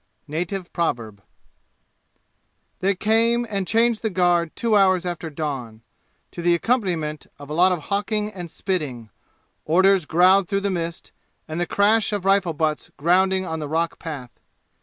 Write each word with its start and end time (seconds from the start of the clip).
Native 0.27 0.73
Proverb 0.73 1.21
They 2.79 2.95
came 2.95 3.45
and 3.47 3.67
changed 3.67 4.01
the 4.01 4.09
guard 4.09 4.55
two 4.55 4.75
hours 4.75 5.05
after 5.05 5.29
dawn, 5.29 5.83
to 6.31 6.41
the 6.41 6.55
accompaniment 6.55 7.27
of 7.37 7.51
a 7.51 7.53
lot 7.53 7.71
of 7.71 7.83
hawking 7.89 8.33
and 8.33 8.49
spitting, 8.49 9.11
orders 9.63 10.07
growled 10.07 10.47
through 10.47 10.61
the 10.61 10.71
mist, 10.71 11.11
and 11.47 11.59
the 11.59 11.67
crash 11.67 12.11
of 12.13 12.25
rifle 12.25 12.53
butts 12.53 12.89
grounding 12.97 13.45
on 13.45 13.59
the 13.59 13.69
rock 13.69 13.99
path. 13.99 14.31